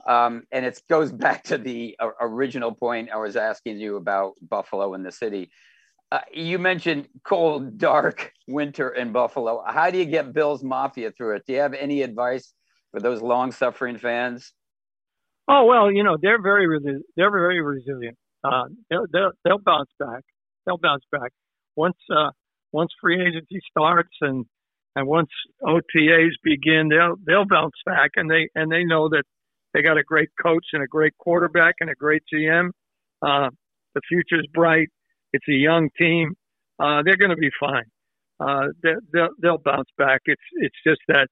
[0.07, 4.35] um, and it goes back to the uh, original point I was asking you about
[4.43, 5.51] Buffalo and the city.
[6.13, 9.63] Uh, you mentioned cold, dark winter in Buffalo.
[9.67, 11.45] How do you get Bills Mafia through it?
[11.47, 12.53] Do you have any advice
[12.91, 14.53] for those long-suffering fans?
[15.49, 16.69] Oh well, you know they're very
[17.17, 18.17] they're very resilient.
[18.45, 20.23] Uh, they'll, they'll, they'll bounce back.
[20.65, 21.33] They'll bounce back
[21.77, 22.31] once uh,
[22.73, 24.45] once free agency starts and
[24.97, 25.31] and once
[25.63, 29.25] OTAs begin, they'll they'll bounce back and they and they know that
[29.75, 32.71] they got a great coach and a great quarterback and a great GM.
[33.23, 33.51] Uh,
[33.95, 34.89] the future's bright.
[35.33, 36.35] It's a young team.
[36.79, 37.85] Uh, they're going to be fine.
[38.41, 40.23] Uh, they, they'll they'll bounce back.
[40.25, 41.29] It's it's just that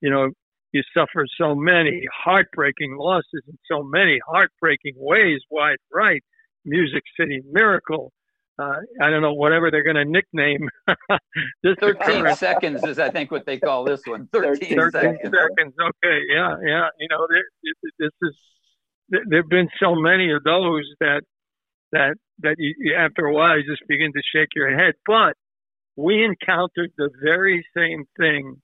[0.00, 0.28] you know
[0.72, 5.40] you suffer so many heartbreaking losses in so many heartbreaking ways.
[5.50, 6.22] Wide right,
[6.66, 8.12] Music City Miracle,
[8.58, 10.68] uh, I don't know, whatever they're going to nickname
[11.62, 11.74] this.
[11.80, 14.28] 13 seconds is, I think, what they call this one.
[14.32, 15.18] 13, 13 seconds.
[15.22, 15.74] seconds.
[15.80, 16.18] Okay.
[16.32, 16.56] Yeah.
[16.64, 16.88] Yeah.
[16.98, 17.26] You know,
[17.98, 18.34] this is,
[19.08, 21.22] there have been so many of those that,
[21.92, 24.94] that, that you, after a while you just begin to shake your head.
[25.04, 25.34] But
[25.96, 28.62] we encountered the very same thing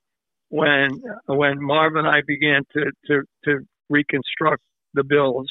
[0.50, 4.62] when, when Marv and I began to, to, to reconstruct
[4.94, 5.50] the Bills.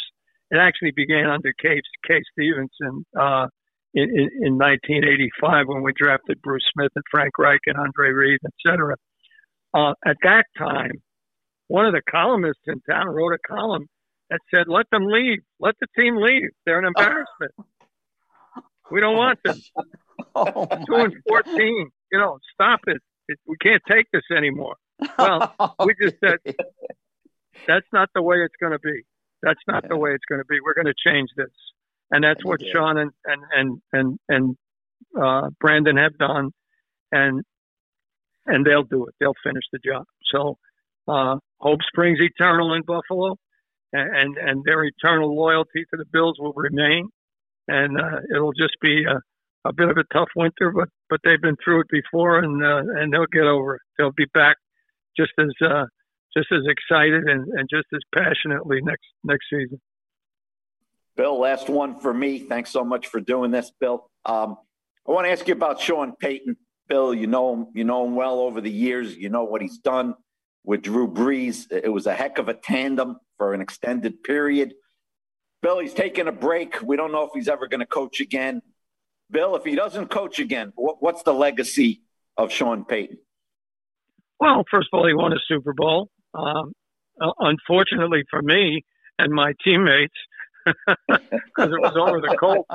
[0.51, 3.47] It actually began under Kay, Kay Stephenson, uh,
[3.93, 8.53] in, in, 1985 when we drafted Bruce Smith and Frank Reich and Andre Reed, et
[8.65, 8.95] cetera.
[9.73, 11.01] Uh, at that time,
[11.67, 13.87] one of the columnists in town wrote a column
[14.29, 15.39] that said, "Let them leave.
[15.59, 16.49] Let the team leave.
[16.65, 17.51] They're an embarrassment.
[18.91, 19.59] We don't want them.
[20.35, 21.89] oh Two and fourteen.
[22.11, 23.01] You know, stop it.
[23.27, 23.39] it.
[23.47, 24.75] We can't take this anymore."
[25.17, 26.39] Well, we just said
[27.67, 29.03] that's not the way it's going to be.
[29.41, 29.89] That's not yeah.
[29.89, 30.57] the way it's going to be.
[30.63, 31.51] We're going to change this
[32.11, 34.57] and that's what Sean and and and and, and
[35.19, 36.51] uh, Brandon have done,
[37.11, 37.43] and
[38.45, 39.15] and they'll do it.
[39.19, 40.05] They'll finish the job.
[40.31, 40.57] So
[41.07, 43.35] uh, hope springs eternal in Buffalo,
[43.93, 47.09] and and their eternal loyalty to the Bills will remain,
[47.67, 49.19] and uh, it'll just be a,
[49.67, 52.83] a bit of a tough winter, but but they've been through it before, and uh,
[52.99, 53.81] and they'll get over it.
[53.97, 54.57] They'll be back
[55.17, 55.85] just as uh,
[56.35, 59.79] just as excited and, and just as passionately next next season.
[61.19, 62.39] Bill, last one for me.
[62.39, 64.09] Thanks so much for doing this, Bill.
[64.23, 64.55] Um,
[65.05, 66.55] I want to ask you about Sean Payton.
[66.87, 69.17] Bill, you know him, you know him well over the years.
[69.17, 70.15] You know what he's done
[70.63, 71.69] with Drew Brees.
[71.69, 74.75] It was a heck of a tandem for an extended period.
[75.61, 76.81] Bill, he's taking a break.
[76.81, 78.61] We don't know if he's ever going to coach again.
[79.29, 82.01] Bill, if he doesn't coach again, what, what's the legacy
[82.37, 83.17] of Sean Payton?
[84.39, 86.11] Well, first of all, he won a Super Bowl.
[86.33, 86.71] Um,
[87.19, 88.85] uh, unfortunately for me
[89.17, 90.15] and my teammates,
[90.65, 92.69] because it was over the Colts.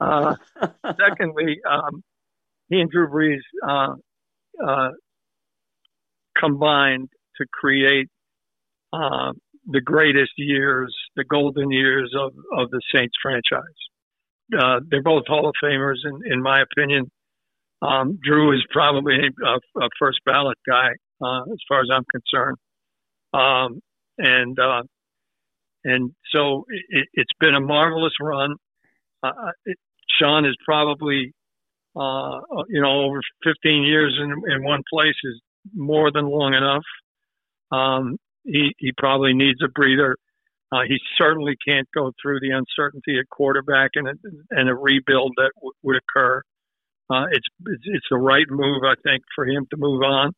[0.00, 0.36] uh,
[0.98, 2.02] secondly, um,
[2.68, 3.94] he and Drew Brees uh,
[4.66, 4.90] uh,
[6.36, 8.08] combined to create
[8.92, 9.32] uh,
[9.66, 13.62] the greatest years, the golden years of, of the Saints franchise.
[14.58, 17.10] Uh, they're both Hall of Famers, in, in my opinion.
[17.80, 20.90] Um, Drew is probably a, a first ballot guy,
[21.24, 22.56] uh, as far as I'm concerned.
[23.32, 23.80] Um,
[24.18, 24.58] and
[25.84, 28.54] and so it, has been a marvelous run.
[29.22, 29.76] Uh, it,
[30.18, 31.32] Sean is probably,
[31.96, 35.40] uh, you know, over 15 years in, in one place is
[35.74, 36.84] more than long enough.
[37.70, 40.16] Um, he, he probably needs a breather.
[40.70, 44.12] Uh, he certainly can't go through the uncertainty at quarterback and a,
[44.50, 46.40] and a rebuild that w- would occur.
[47.10, 50.32] Uh, it's, it's it's the right move, I think, for him to move on,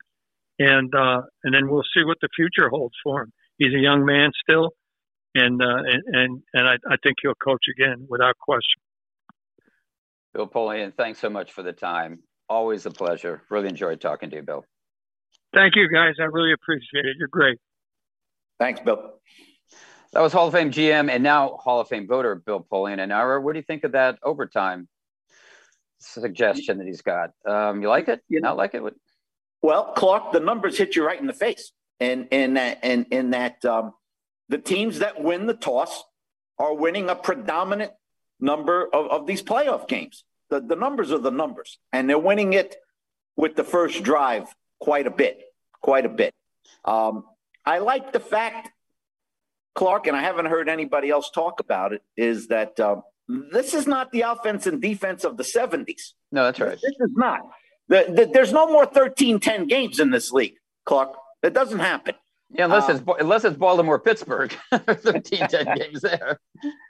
[0.59, 3.33] and uh, and then we'll see what the future holds for him.
[3.59, 4.71] He's a young man still
[5.35, 8.81] and uh, and and, and I, I think he'll coach again without question.
[10.33, 12.21] Bill Polian, thanks so much for the time.
[12.49, 13.43] Always a pleasure.
[13.51, 14.65] Really enjoyed talking to you, Bill.
[15.55, 16.15] Thank you, guys.
[16.21, 17.17] I really appreciate it.
[17.19, 17.59] You're great.
[18.59, 19.15] Thanks, Bill.
[20.13, 23.01] That was Hall of Fame GM and now Hall of Fame voter Bill Polian.
[23.01, 24.89] And Ira, what do you think of that overtime
[26.01, 27.31] suggestion that he's got?
[27.47, 28.21] Um, you like it?
[28.29, 28.83] You not like it?
[29.63, 33.31] Well, Clark, the numbers hit you right in the face, and in that and in
[33.31, 33.93] that um,
[34.49, 36.05] the teams that win the toss
[36.59, 37.93] are winning a predominant
[38.41, 40.25] number of, of these playoff games.
[40.51, 42.77] The, the numbers are the numbers, and they're winning it
[43.37, 45.41] with the first drive quite a bit,
[45.81, 46.35] quite a bit.
[46.85, 47.25] Um,
[47.65, 48.71] I like the fact,
[49.75, 53.87] Clark, and I haven't heard anybody else talk about it, is that uh, this is
[53.87, 56.13] not the offense and defense of the 70s.
[56.31, 56.79] No, that's right.
[56.81, 57.41] This is not.
[57.89, 61.17] The, the, there's no more 13 10 games in this league, Clark.
[61.43, 62.15] That doesn't happen.
[62.55, 66.39] Yeah, unless um, it's unless it's Baltimore Pittsburgh, 13, 10 games there.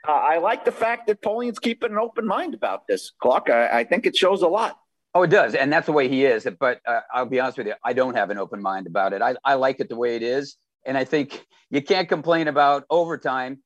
[0.07, 3.49] Uh, I like the fact that Polian's keeping an open mind about this, Clark.
[3.49, 4.77] I, I think it shows a lot.
[5.15, 6.47] Oh, it does, and that's the way he is.
[6.59, 9.23] But uh, I'll be honest with you, I don't have an open mind about it.
[9.23, 10.55] I, I like it the way it is,
[10.85, 13.59] and I think you can't complain about overtime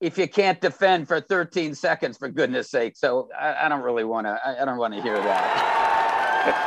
[0.00, 2.96] if you can't defend for 13 seconds, for goodness sake.
[2.96, 4.40] So I, I don't really want to.
[4.44, 5.89] I, I don't want to hear that.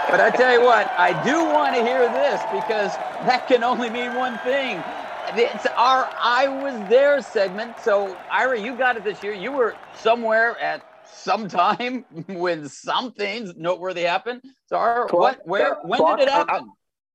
[0.09, 2.93] But I tell you what, I do want to hear this because
[3.25, 4.83] that can only mean one thing.
[5.35, 7.79] It's our "I was there" segment.
[7.79, 9.33] So Ira, you got it this year.
[9.33, 14.41] You were somewhere at some time when something noteworthy happened.
[14.67, 16.71] So our, what, where, when did it happen?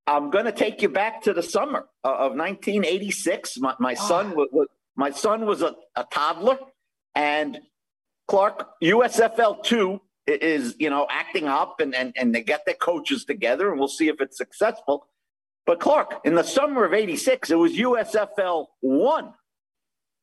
[0.06, 3.58] I, am going to take you back to the summer of 1986.
[3.58, 4.06] My, my ah.
[4.06, 6.58] son was, was my son was a, a toddler,
[7.14, 7.60] and
[8.26, 13.24] Clark, USFL 2 is, you know, acting up and, and, and they get their coaches
[13.24, 15.06] together and we'll see if it's successful.
[15.66, 19.34] But Clark, in the summer of 86, it was USFL 1.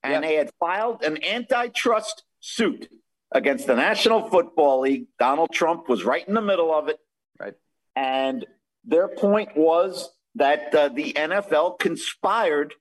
[0.04, 0.22] And yep.
[0.22, 2.90] they had filed an antitrust suit
[3.32, 5.08] against the National Football League.
[5.20, 7.00] Donald Trump was right in the middle of it.
[7.40, 7.54] Right.
[7.96, 8.46] And
[8.84, 12.74] their point was that uh, the NFL conspired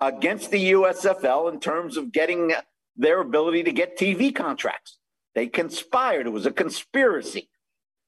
[0.00, 2.52] against the USFL in terms of getting
[2.96, 4.98] their ability to get TV contracts.
[5.34, 6.26] They conspired.
[6.26, 7.48] It was a conspiracy.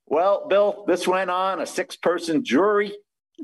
[0.07, 2.93] Well, Bill, this went on a six person jury.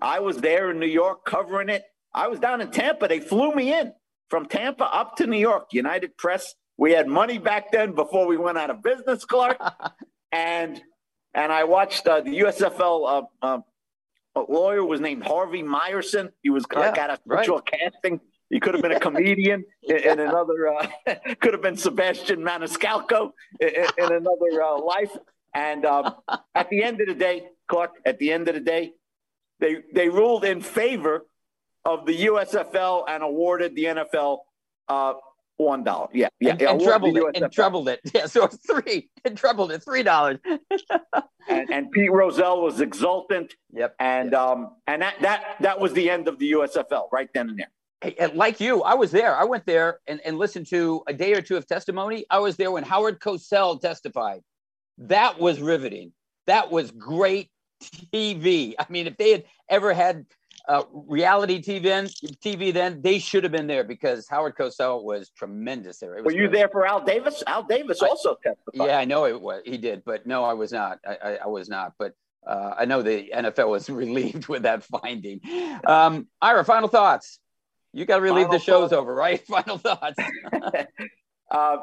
[0.01, 1.83] I was there in New York covering it.
[2.15, 3.09] I was down in Tampa.
[3.09, 3.93] They flew me in
[4.29, 5.69] from Tampa up to New York.
[5.73, 6.55] United Press.
[6.79, 9.59] We had money back then before we went out of business, Clark.
[10.33, 10.81] and
[11.35, 13.59] and I watched uh, the USFL uh,
[14.37, 16.31] uh, lawyer was named Harvey Myerson.
[16.43, 17.81] He was yeah, got a virtual right.
[17.93, 18.21] casting
[18.53, 20.69] he could have been a comedian in, another.
[20.69, 20.87] Uh,
[21.41, 25.17] could have been Sebastian Maniscalco in, in another uh, life.
[25.55, 26.15] And um,
[26.55, 27.93] at the end of the day, Clark.
[28.05, 28.93] At the end of the day,
[29.59, 31.27] they they ruled in favor
[31.85, 34.39] of the USFL and awarded the NFL
[34.89, 35.15] uh,
[35.57, 36.09] one dollar.
[36.13, 37.25] Yeah, yeah, and, and trebled it.
[37.35, 38.01] And trebled it.
[38.15, 39.09] Yeah, so it's three.
[39.25, 39.83] And trebled it.
[39.83, 40.39] Three dollars.
[41.49, 43.55] and, and, Pete Rozelle was exultant.
[43.73, 43.95] Yep.
[43.99, 44.41] And yep.
[44.41, 47.71] um and that that that was the end of the USFL right then and there
[48.35, 49.37] like you, I was there.
[49.37, 52.25] I went there and, and listened to a day or two of testimony.
[52.31, 54.43] I was there when Howard Cosell testified.
[54.99, 56.13] That was riveting.
[56.47, 57.51] That was great
[57.83, 58.75] TV.
[58.79, 60.27] I mean, if they had ever had
[60.69, 65.31] uh, reality TV then, TV then, they should have been there because Howard Cosell was
[65.31, 66.15] tremendous there.
[66.15, 67.43] Was Were you there for Al Davis?
[67.47, 68.87] Al Davis also testified.
[68.89, 69.63] Yeah, I know it was.
[69.65, 70.99] He did, but no, I was not.
[71.07, 71.95] I, I, I was not.
[71.99, 72.15] But
[72.47, 75.41] uh, I know the NFL was relieved with that finding.
[75.85, 77.39] Um, Ira, final thoughts.
[77.93, 78.93] You got to relieve Final the show's thoughts.
[78.93, 79.47] over, right?
[79.47, 80.17] Final thoughts.
[81.51, 81.77] uh,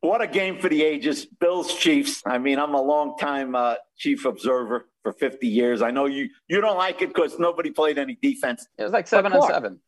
[0.00, 1.26] what a game for the ages.
[1.26, 2.22] Bills Chiefs.
[2.26, 5.82] I mean, I'm a long time uh, Chief observer for 50 years.
[5.82, 8.66] I know you you don't like it because nobody played any defense.
[8.78, 9.80] It was like seven on seven.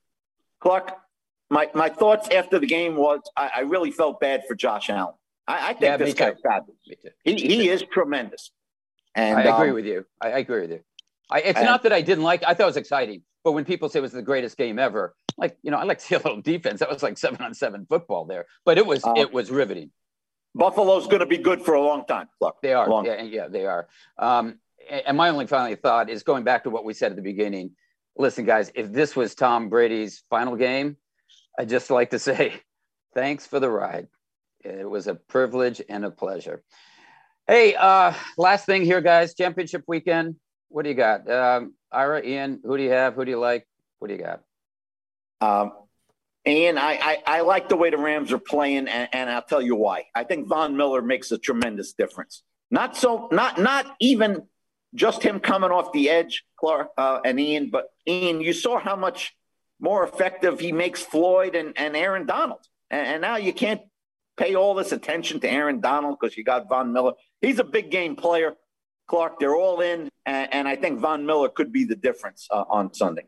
[0.61, 0.97] Clark,
[1.51, 5.14] my, my thoughts after the game was I, I really felt bad for Josh Allen.
[5.47, 6.79] I, I think yeah, this guy's fabulous.
[7.24, 8.51] He, he is tremendous.
[9.14, 10.05] And I agree um, with you.
[10.20, 10.81] I, I, agree with you.
[11.31, 12.43] I, it's and, not that I didn't like.
[12.43, 15.14] I thought it was exciting, but when people say it was the greatest game ever,
[15.37, 16.81] like you know, I like to see a little defense.
[16.81, 19.91] That was like seven on seven football there, but it was uh, it was riveting.
[20.55, 22.29] Buffalo's going to be good for a long time.
[22.41, 22.89] Look, they are.
[22.89, 23.05] Long.
[23.05, 23.89] Yeah, yeah, they are.
[24.18, 24.59] Um,
[25.07, 27.72] and my only final thought is going back to what we said at the beginning.
[28.16, 30.97] Listen, guys, if this was Tom Brady's final game,
[31.59, 32.55] I'd just like to say
[33.14, 34.09] thanks for the ride.
[34.64, 36.62] It was a privilege and a pleasure.
[37.47, 39.35] Hey, uh, last thing here, guys.
[39.35, 40.37] Championship weekend.
[40.69, 41.31] What do you got?
[41.31, 43.14] Um, Ira, Ian, who do you have?
[43.14, 43.66] Who do you like?
[43.99, 44.43] What do you got?
[45.41, 45.73] Um,
[46.45, 49.62] and I, I, I, like the way the Rams are playing, and, and, I'll tell
[49.62, 50.07] you why.
[50.14, 52.43] I think Von Miller makes a tremendous difference.
[52.71, 54.47] Not so, not not even
[54.95, 58.97] just him coming off the edge, Clark uh, and Ian, but Ian, you saw how
[58.97, 59.35] much
[59.81, 62.61] more effective he makes Floyd and, and Aaron Donald,
[62.91, 63.83] and, and now you can't
[64.37, 67.12] pay all this attention to Aaron Donald because you got Von Miller.
[67.41, 68.55] He's a big game player.
[69.09, 72.64] Clark, they're all in, and, and I think Von Miller could be the difference uh,
[72.68, 73.26] on Sunday.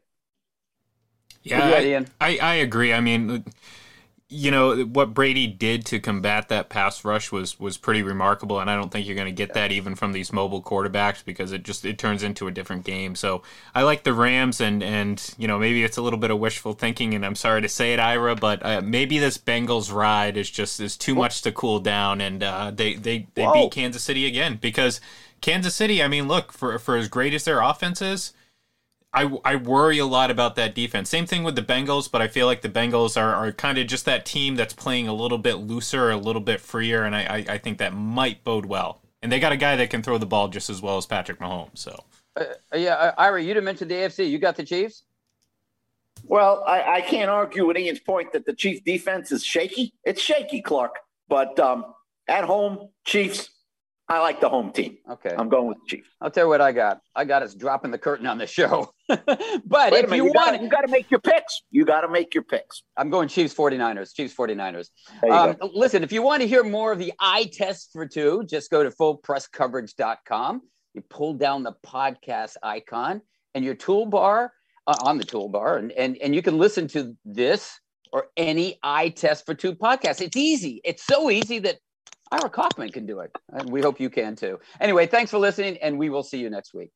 [1.42, 2.92] Yeah, I, I, I agree.
[2.92, 3.44] I mean,
[4.32, 8.70] you know what Brady did to combat that pass rush was was pretty remarkable, and
[8.70, 11.64] I don't think you're going to get that even from these mobile quarterbacks because it
[11.64, 13.16] just it turns into a different game.
[13.16, 13.42] So
[13.74, 16.74] I like the Rams, and and you know maybe it's a little bit of wishful
[16.74, 20.48] thinking, and I'm sorry to say it, Ira, but uh, maybe this Bengals ride is
[20.48, 23.54] just is too much to cool down, and uh, they they they Whoa.
[23.54, 25.00] beat Kansas City again because
[25.40, 26.02] Kansas City.
[26.02, 28.32] I mean, look for for as great as their offense is
[29.12, 31.10] I, I worry a lot about that defense.
[31.10, 33.88] Same thing with the Bengals, but I feel like the Bengals are, are kind of
[33.88, 37.22] just that team that's playing a little bit looser, a little bit freer, and I,
[37.22, 39.00] I, I think that might bode well.
[39.22, 41.40] And they got a guy that can throw the ball just as well as Patrick
[41.40, 41.78] Mahomes.
[41.78, 42.04] So,
[42.36, 44.30] uh, uh yeah, uh, Ira, you didn't mention the AFC.
[44.30, 45.02] You got the Chiefs.
[46.24, 49.92] Well, I, I can't argue with Ian's point that the Chiefs defense is shaky.
[50.04, 50.96] It's shaky, Clark,
[51.28, 51.86] but um,
[52.28, 53.50] at home, Chiefs
[54.10, 54.98] I like the home team.
[55.08, 55.32] Okay.
[55.38, 56.08] I'm going with the Chiefs.
[56.20, 57.00] I'll tell you what I got.
[57.14, 58.92] I got us dropping the curtain on the show.
[59.08, 61.62] but Wait if you, you, want, gotta, you got to make your picks.
[61.70, 62.82] You got to make your picks.
[62.96, 64.12] I'm going Chiefs 49ers.
[64.12, 64.88] Chiefs 49ers.
[65.30, 68.68] Um, listen, if you want to hear more of the eye test for two, just
[68.68, 70.62] go to fullpresscoverage.com.
[70.94, 73.22] You pull down the podcast icon
[73.54, 74.48] and your toolbar
[74.88, 77.78] uh, on the toolbar, and, and, and you can listen to this
[78.12, 80.20] or any eye test for two podcast.
[80.20, 80.80] It's easy.
[80.82, 81.76] It's so easy that
[82.30, 83.32] Ira Kaufman can do it.
[83.52, 84.58] And we hope you can too.
[84.80, 86.90] Anyway, thanks for listening, and we will see you next week.